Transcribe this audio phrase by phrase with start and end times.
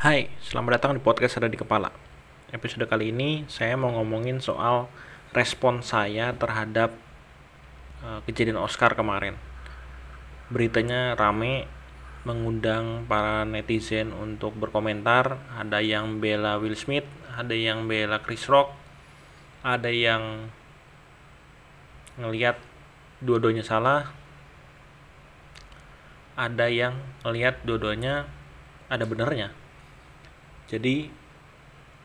[0.00, 1.92] Hai, selamat datang di podcast Ada di Kepala.
[2.56, 4.88] Episode kali ini saya mau ngomongin soal
[5.36, 6.96] respon saya terhadap
[8.00, 9.36] uh, kejadian Oscar kemarin.
[10.48, 11.68] Beritanya rame,
[12.24, 15.36] mengundang para netizen untuk berkomentar.
[15.60, 17.04] Ada yang bela Will Smith,
[17.36, 18.72] ada yang bela Chris Rock,
[19.60, 20.48] ada yang
[22.16, 22.56] ngelihat
[23.20, 24.08] dua-duanya salah,
[26.40, 28.24] ada yang ngelihat dua-duanya
[28.88, 29.59] ada benernya
[30.70, 31.10] jadi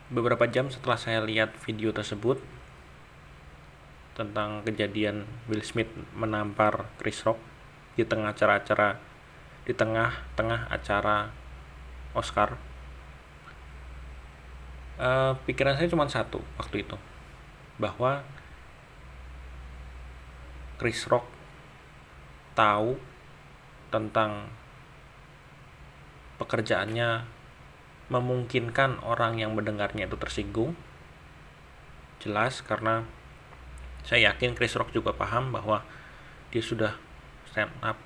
[0.10, 2.42] beberapa jam setelah saya lihat video tersebut
[4.18, 7.38] tentang kejadian Will Smith menampar Chris Rock
[7.94, 8.98] di tengah acara-acara
[9.70, 11.30] di tengah-tengah acara
[12.18, 12.58] Oscar.
[14.96, 16.98] Uh, pikiran saya cuma satu waktu itu
[17.78, 18.26] bahwa
[20.82, 21.28] Chris Rock
[22.56, 22.96] tahu
[23.92, 24.48] tentang
[26.40, 27.35] pekerjaannya
[28.10, 30.78] memungkinkan orang yang mendengarnya itu tersinggung.
[32.22, 33.06] Jelas karena
[34.06, 35.82] saya yakin Chris Rock juga paham bahwa
[36.54, 36.94] dia sudah
[37.50, 37.98] stand up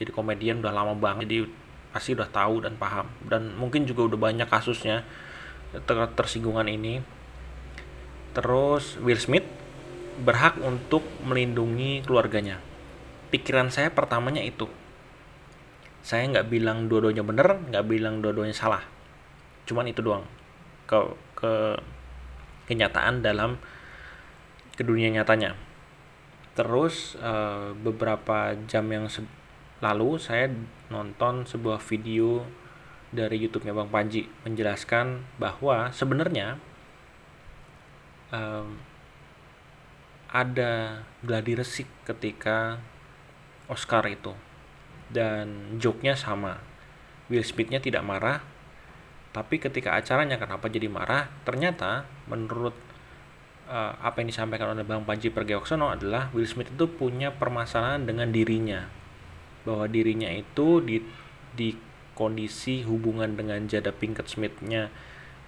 [0.00, 1.46] jadi komedian udah lama banget jadi
[1.94, 3.06] pasti udah tahu dan paham.
[3.22, 5.06] Dan mungkin juga udah banyak kasusnya
[5.70, 6.98] ter tersinggungan ini.
[8.34, 9.46] Terus Will Smith
[10.18, 12.58] berhak untuk melindungi keluarganya.
[13.30, 14.66] Pikiran saya pertamanya itu.
[16.02, 18.93] Saya nggak bilang dua-duanya benar nggak bilang dua-duanya salah
[19.64, 20.24] cuman itu doang.
[20.84, 21.00] Ke
[21.36, 21.52] ke
[22.68, 23.60] kenyataan dalam
[24.74, 25.56] ke dunia nyatanya.
[26.54, 29.10] Terus uh, beberapa jam yang
[29.82, 30.48] lalu saya
[30.88, 32.46] nonton sebuah video
[33.14, 36.58] dari YouTube-nya Bang Panji menjelaskan bahwa sebenarnya
[38.34, 38.78] um,
[40.34, 42.82] ada gladi resik ketika
[43.70, 44.34] Oscar itu.
[45.14, 46.58] Dan joke-nya sama.
[47.30, 48.42] Will Smith-nya tidak marah
[49.34, 51.26] tapi ketika acaranya kenapa jadi marah?
[51.42, 52.70] Ternyata menurut
[53.66, 58.30] uh, apa yang disampaikan oleh Bang Panji Pergeoksono adalah Will Smith itu punya permasalahan dengan
[58.30, 58.86] dirinya.
[59.66, 61.02] Bahwa dirinya itu di
[61.50, 61.74] di
[62.14, 64.94] kondisi hubungan dengan Jada Pinkett Smith-nya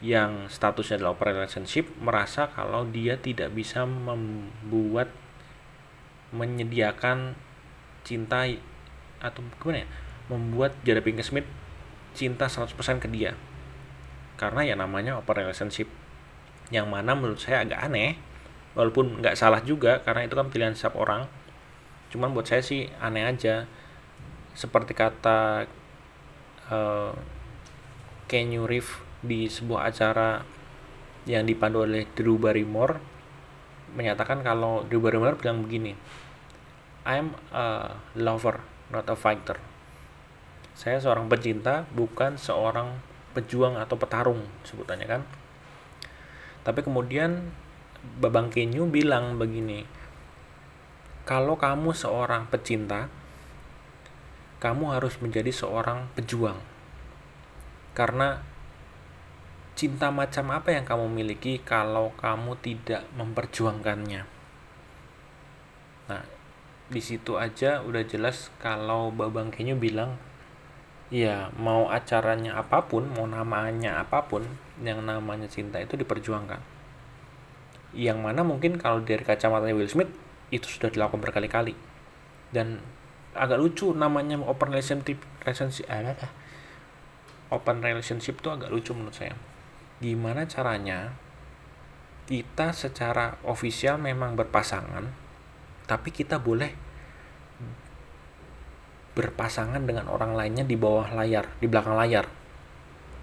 [0.03, 5.15] yang statusnya adalah open relationship merasa kalau dia tidak bisa membuat
[6.35, 7.39] menyediakan
[8.03, 8.51] cinta
[9.23, 9.89] atau gimana ya?
[10.27, 11.47] Membuat Jada Pinkett Smith
[12.19, 13.39] cinta 100% ke dia
[14.37, 15.89] karena ya namanya open relationship.
[16.73, 18.21] Yang mana menurut saya agak aneh
[18.77, 21.29] walaupun nggak salah juga karena itu kan pilihan setiap orang.
[22.13, 23.67] Cuman buat saya sih aneh aja.
[24.57, 25.69] Seperti kata
[26.73, 27.13] uh,
[29.27, 30.45] di sebuah acara
[31.27, 33.03] yang dipandu oleh Drew Barrymore
[33.97, 35.95] menyatakan kalau Drew Barrymore bilang begini
[37.07, 39.59] I'm a lover not a fighter.
[40.77, 43.01] Saya seorang pecinta bukan seorang
[43.37, 45.23] pejuang atau petarung sebutannya kan.
[46.65, 47.53] Tapi kemudian
[48.17, 49.85] Babang Kenyu bilang begini
[51.27, 53.11] kalau kamu seorang pecinta
[54.63, 56.57] kamu harus menjadi seorang pejuang.
[57.93, 58.41] Karena
[59.77, 64.23] cinta macam apa yang kamu miliki kalau kamu tidak memperjuangkannya?
[66.09, 66.23] Nah
[66.87, 70.17] di situ aja udah jelas kalau Babang Kenyu bilang
[71.07, 74.43] ya mau acaranya apa pun mau namanya apa pun
[74.83, 76.59] yang namanya cinta itu diperjuangkan.
[77.97, 80.11] Yang mana mungkin kalau dari kacamata Will Smith
[80.53, 81.73] itu sudah dilakukan berkali-kali.
[82.53, 82.83] Dan
[83.33, 86.17] agak lucu namanya open relationship relationship eh,
[87.53, 89.35] open relationship itu agak lucu menurut saya.
[90.03, 91.17] Gimana caranya
[92.27, 95.27] kita secara ofisial memang berpasangan
[95.87, 96.86] tapi kita boleh
[99.17, 102.29] berpasangan dengan orang lainnya di bawah layar, di belakang layar.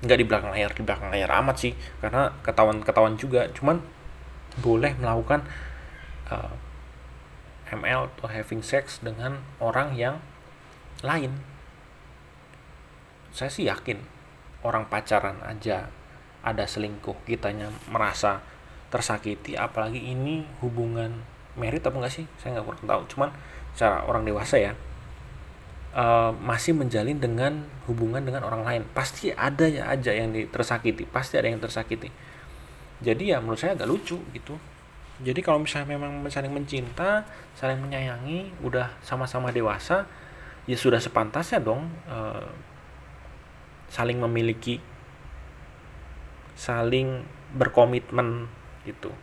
[0.01, 3.45] Nggak di belakang layar, di belakang layar amat sih, karena ketahuan-ketahuan juga.
[3.53, 3.77] Cuman
[4.59, 5.45] boleh melakukan
[6.33, 6.49] uh,
[7.69, 10.17] eh, ML atau having sex dengan orang yang
[11.05, 11.37] lain.
[13.29, 14.01] Saya sih yakin
[14.65, 15.93] orang pacaran aja
[16.41, 18.41] ada selingkuh, kitanya merasa
[18.89, 21.21] tersakiti, apalagi ini hubungan
[21.53, 22.25] merit apa enggak sih?
[22.41, 23.01] Saya nggak kurang tahu.
[23.13, 23.29] Cuman
[23.73, 24.73] secara orang dewasa ya,
[25.93, 28.81] uh, masih menjalin dengan hubungan dengan orang lain.
[28.91, 32.09] Pasti ada ya aja yang tersakiti pasti ada yang tersakiti.
[32.99, 34.57] Jadi ya menurut saya agak lucu gitu.
[35.21, 37.23] Jadi kalau misalnya memang saling mencinta
[37.53, 40.09] saling menyayangi udah sama-sama dewasa
[40.65, 42.49] ya sudah sepantasnya dong uh,
[43.93, 44.81] saling memiliki
[46.57, 47.21] saling
[47.53, 48.49] berkomitmen
[48.89, 49.13] gitu.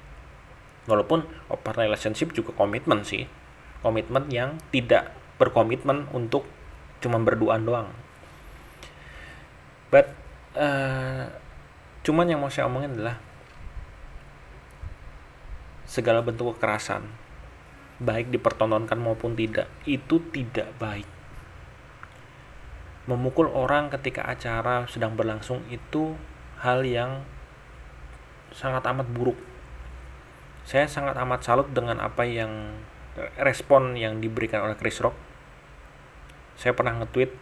[0.86, 3.26] Walaupun open relationship juga komitmen sih.
[3.80, 6.44] Komitmen yang tidak berkomitmen untuk
[7.00, 7.88] cuma berduaan doang.
[9.90, 10.12] But
[10.54, 11.26] uh,
[12.06, 13.18] cuman yang mau saya omongin adalah
[15.90, 17.02] segala bentuk kekerasan
[18.00, 21.04] baik dipertontonkan maupun tidak itu tidak baik.
[23.04, 26.16] Memukul orang ketika acara sedang berlangsung itu
[26.62, 27.26] hal yang
[28.54, 29.36] sangat amat buruk.
[30.64, 32.78] Saya sangat amat salut dengan apa yang
[33.36, 35.29] respon yang diberikan oleh Chris Rock
[36.60, 37.32] saya pernah nge-tweet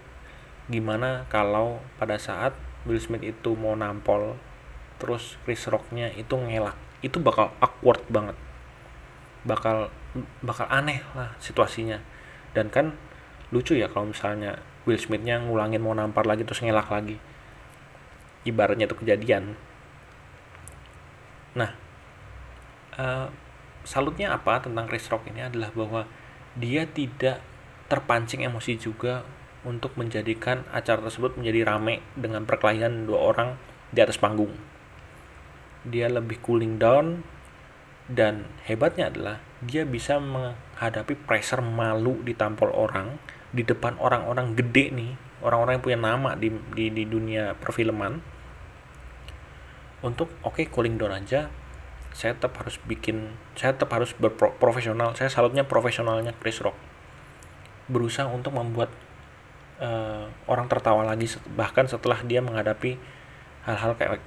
[0.70, 2.54] gimana kalau pada saat
[2.86, 4.38] Will Smith itu mau nampol
[5.02, 6.78] terus Chris Rocknya itu ngelak.
[7.02, 8.38] Itu bakal awkward banget.
[9.42, 9.90] Bakal
[10.46, 11.98] bakal aneh lah situasinya.
[12.54, 12.94] Dan kan
[13.50, 17.18] lucu ya kalau misalnya Will Smithnya ngulangin mau nampar lagi terus ngelak lagi.
[18.46, 19.58] Ibaratnya itu kejadian.
[21.58, 21.74] Nah
[22.94, 23.26] uh,
[23.82, 26.06] salutnya apa tentang Chris Rock ini adalah bahwa
[26.54, 27.42] dia tidak
[27.88, 29.25] terpancing emosi juga
[29.67, 33.50] untuk menjadikan acara tersebut menjadi rame dengan perkelahian dua orang
[33.90, 34.52] di atas panggung.
[35.88, 37.25] Dia lebih cooling down
[38.08, 43.19] dan hebatnya adalah dia bisa menghadapi pressure malu ditampol orang
[43.50, 48.20] di depan orang-orang gede nih orang-orang yang punya nama di, di, di dunia perfilman.
[49.99, 51.50] Untuk oke okay, cooling down aja
[52.14, 56.88] saya tetap harus bikin saya tetap harus berprofesional saya salutnya profesionalnya Chris Rock
[57.88, 58.93] berusaha untuk membuat
[59.81, 61.26] uh, orang tertawa lagi
[61.56, 63.00] bahkan setelah dia menghadapi
[63.64, 64.20] hal-hal kayak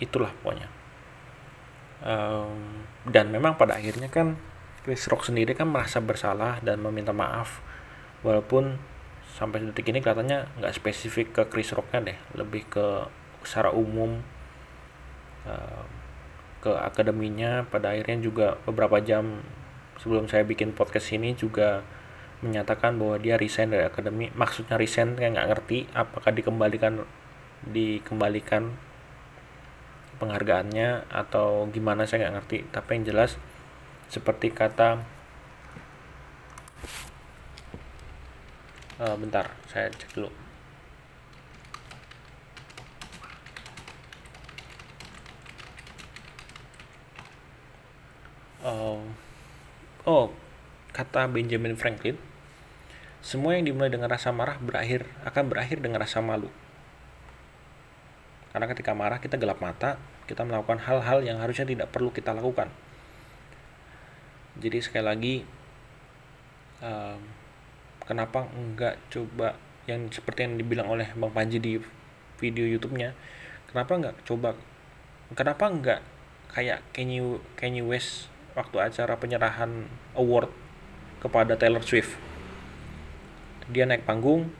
[0.00, 0.68] itulah pokoknya.
[2.00, 4.40] Um, dan memang pada akhirnya kan
[4.80, 7.60] Chris Rock sendiri kan merasa bersalah dan meminta maaf.
[8.24, 8.80] Walaupun
[9.36, 13.04] sampai detik ini kelihatannya nggak spesifik ke Chris Rocknya deh lebih ke
[13.44, 14.20] secara umum
[15.44, 15.84] uh,
[16.64, 17.68] ke akademinya.
[17.68, 19.44] Pada akhirnya juga beberapa jam
[20.00, 21.84] sebelum saya bikin podcast ini juga
[22.40, 24.32] menyatakan bahwa dia resign dari akademi.
[24.32, 27.04] Maksudnya resign kayak nggak ngerti apakah dikembalikan
[27.60, 28.72] dikembalikan
[30.16, 32.58] penghargaannya atau gimana saya nggak ngerti.
[32.72, 33.36] Tapi yang jelas
[34.08, 35.04] seperti kata
[39.00, 40.30] uh, bentar saya cek dulu.
[48.60, 49.00] Uh,
[50.04, 50.28] oh
[50.92, 52.29] kata Benjamin Franklin
[53.20, 56.48] semua yang dimulai dengan rasa marah berakhir akan berakhir dengan rasa malu
[58.50, 59.94] karena ketika marah kita gelap mata,
[60.26, 62.66] kita melakukan hal-hal yang harusnya tidak perlu kita lakukan.
[64.58, 65.34] Jadi sekali lagi,
[66.82, 67.20] um,
[68.02, 69.54] kenapa enggak coba
[69.86, 71.78] yang seperti yang dibilang oleh Bang Panji di
[72.42, 73.14] video YouTube-nya,
[73.70, 74.58] kenapa enggak coba,
[75.38, 76.00] kenapa enggak
[76.50, 78.26] kayak Kanye Kanye West
[78.58, 79.86] waktu acara penyerahan
[80.18, 80.50] award
[81.22, 82.29] kepada Taylor Swift.
[83.70, 84.50] Dia naik panggung,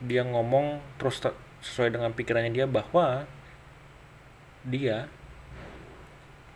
[0.00, 1.20] dia ngomong terus
[1.64, 3.28] sesuai dengan pikirannya dia bahwa
[4.64, 5.08] dia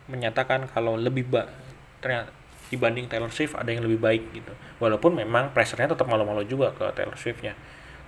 [0.09, 1.53] menyatakan kalau lebih baik
[2.01, 2.33] ternyata
[2.69, 4.53] dibanding Taylor Swift ada yang lebih baik gitu.
[4.81, 7.57] Walaupun memang pressernya tetap malu-malu juga ke Taylor Swiftnya.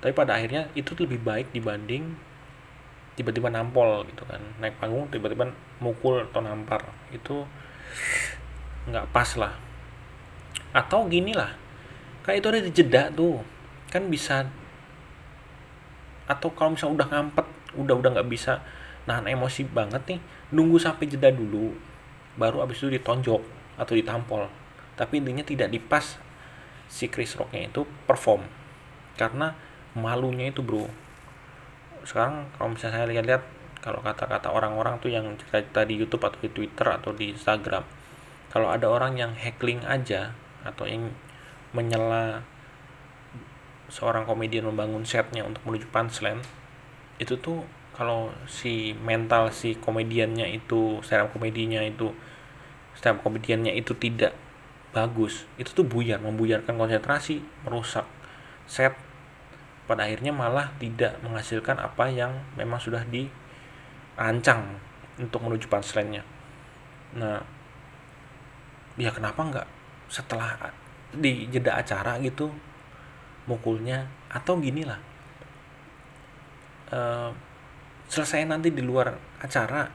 [0.00, 2.16] Tapi pada akhirnya itu lebih baik dibanding
[3.16, 4.40] tiba-tiba nampol gitu kan.
[4.60, 6.84] Naik panggung tiba-tiba mukul atau nampar.
[7.12, 7.44] Itu
[8.88, 9.56] nggak pas lah.
[10.76, 11.56] Atau gini lah.
[12.24, 13.40] Kayak itu ada di jeda tuh
[13.90, 14.46] kan bisa
[16.30, 18.62] atau kalau misalnya udah ngampet udah udah nggak bisa
[19.10, 20.20] nahan emosi banget nih
[20.54, 21.74] nunggu sampai jeda dulu
[22.38, 23.42] baru abis itu ditonjok
[23.80, 24.46] atau ditampol.
[24.94, 26.20] Tapi intinya tidak dipas
[26.90, 28.44] si Chris Rocknya itu perform
[29.16, 29.56] karena
[29.96, 30.86] malunya itu bro.
[32.04, 33.42] Sekarang kalau misalnya saya lihat-lihat
[33.80, 37.84] kalau kata-kata orang-orang tuh yang cerita di YouTube atau di Twitter atau di Instagram
[38.52, 41.08] kalau ada orang yang heckling aja atau yang
[41.72, 42.44] menyela
[43.90, 46.40] seorang komedian membangun setnya untuk menuju punchline
[47.18, 52.14] itu tuh kalau si mental si komediannya itu stand komedinya itu
[52.96, 54.32] stand up komediannya itu tidak
[54.94, 58.06] bagus itu tuh buyar membuyarkan konsentrasi merusak
[58.64, 58.94] set
[59.90, 64.78] pada akhirnya malah tidak menghasilkan apa yang memang sudah dirancang
[65.18, 66.22] untuk menuju punchline-nya.
[67.18, 67.42] Nah
[68.94, 69.68] ya kenapa nggak
[70.06, 70.54] setelah
[71.10, 72.54] di jeda acara gitu
[73.50, 75.00] mukulnya atau gini lah.
[76.90, 77.30] Uh,
[78.06, 79.86] selesai nanti di luar acara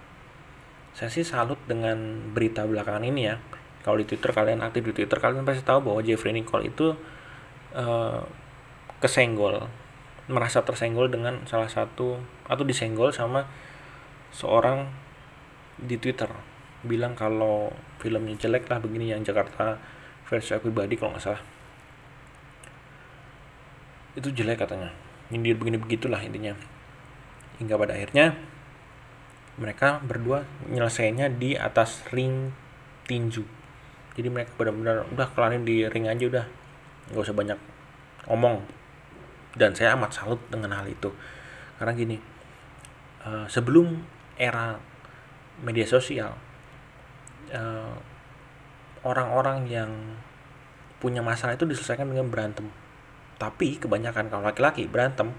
[0.96, 3.36] saya sih salut dengan berita belakangan ini ya.
[3.84, 6.96] Kalau di Twitter kalian aktif di Twitter kalian pasti tahu bahwa Jeffrey Nicole itu
[7.76, 8.24] uh,
[9.04, 9.68] kesenggol
[10.32, 13.44] merasa tersenggol dengan salah satu atau disenggol sama
[14.32, 14.88] seorang
[15.76, 16.32] di Twitter.
[16.82, 19.76] Bilang kalau filmnya jelek lah begini yang Jakarta
[20.26, 21.55] versi pribadi kalau nggak salah
[24.16, 24.92] itu jelek katanya.
[25.30, 26.56] Nyindir begini begitulah intinya.
[27.60, 28.36] Hingga pada akhirnya
[29.56, 32.52] mereka berdua nyelesainya di atas ring
[33.08, 33.44] tinju.
[34.16, 36.46] Jadi mereka benar-benar udah kelarin di ring aja udah.
[37.12, 37.60] Nggak usah banyak
[38.32, 38.64] omong
[39.56, 41.12] dan saya amat salut dengan hal itu.
[41.76, 42.18] Karena gini
[43.28, 44.00] uh, sebelum
[44.36, 44.80] era
[45.64, 46.36] media sosial
[47.56, 47.96] uh,
[49.08, 49.92] orang-orang yang
[51.00, 52.68] punya masalah itu diselesaikan dengan berantem
[53.36, 55.36] tapi kebanyakan kalau laki-laki berantem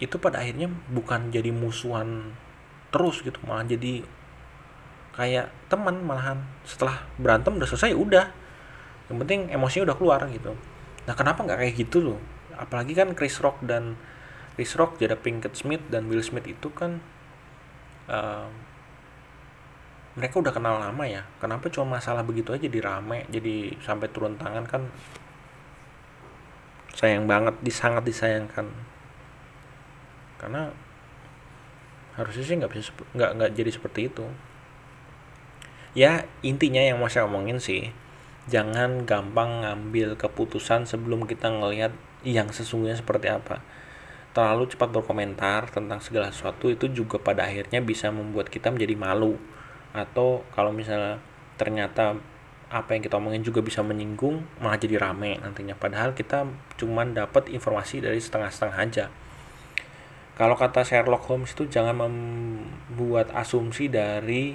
[0.00, 2.34] itu pada akhirnya bukan jadi musuhan
[2.90, 4.02] terus gitu malah jadi
[5.14, 6.40] kayak teman malahan.
[6.64, 8.26] Setelah berantem udah selesai udah.
[9.12, 10.56] Yang penting emosinya udah keluar gitu.
[11.04, 12.18] Nah kenapa nggak kayak gitu loh?
[12.56, 14.00] Apalagi kan Chris Rock dan
[14.54, 17.04] Chris Rock Jada Pinkett Smith dan Will Smith itu kan
[18.08, 18.48] uh,
[20.16, 21.28] mereka udah kenal lama ya.
[21.36, 24.88] Kenapa cuma masalah begitu aja dirame jadi sampai turun tangan kan
[26.94, 28.66] sayang banget disangat disayangkan.
[30.40, 30.72] Karena
[32.18, 34.26] harusnya sih nggak bisa nggak nggak jadi seperti itu.
[35.96, 37.90] Ya intinya yang mau saya omongin sih
[38.50, 41.94] jangan gampang ngambil keputusan sebelum kita ngelihat
[42.26, 43.62] yang sesungguhnya seperti apa.
[44.30, 49.34] Terlalu cepat berkomentar tentang segala sesuatu itu juga pada akhirnya bisa membuat kita menjadi malu.
[49.90, 51.18] Atau kalau misalnya
[51.58, 52.14] ternyata
[52.70, 55.74] apa yang kita omongin juga bisa menyinggung malah jadi rame nantinya.
[55.74, 56.46] Padahal kita
[56.78, 59.06] cuma dapat informasi dari setengah-setengah aja.
[60.38, 64.54] Kalau kata Sherlock Holmes itu jangan membuat asumsi dari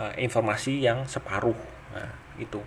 [0.00, 1.54] uh, informasi yang separuh.
[1.92, 2.58] Nah, itu.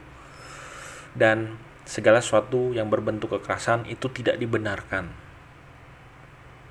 [1.17, 5.09] Dan segala sesuatu yang berbentuk kekerasan itu tidak dibenarkan.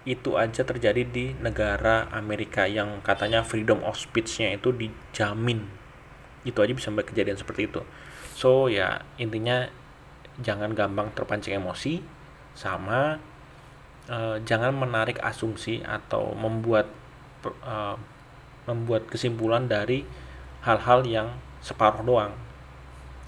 [0.07, 5.78] Itu aja terjadi di negara Amerika yang katanya freedom of speech-nya itu dijamin
[6.47, 7.83] itu aja bisa sampai kejadian seperti itu.
[8.39, 9.67] So ya intinya
[10.39, 11.99] jangan gampang terpancing emosi
[12.55, 13.19] sama
[14.11, 16.87] uh, jangan menarik asumsi atau membuat
[17.67, 17.99] uh,
[18.67, 20.05] membuat kesimpulan dari
[20.63, 21.29] hal-hal yang
[21.63, 22.33] separuh doang.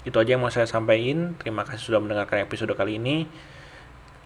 [0.01, 1.37] Itu aja yang mau saya sampaikan.
[1.37, 3.25] Terima kasih sudah mendengarkan episode kali ini.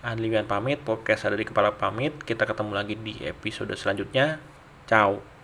[0.06, 2.13] Adlian pamit podcast ada di kepala pamit.
[2.22, 4.38] Kita ketemu lagi di episode selanjutnya.
[4.86, 5.35] Ciao